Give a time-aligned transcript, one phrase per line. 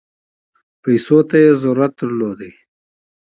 [0.81, 2.39] پیسو ته ضرورت درلود.